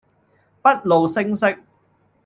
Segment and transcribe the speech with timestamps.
[0.63, 1.55] 不露聲色